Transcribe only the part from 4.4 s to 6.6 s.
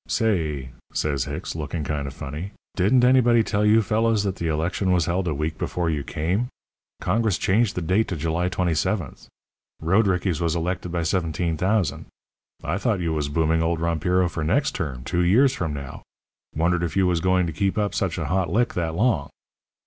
election was held a week before you came?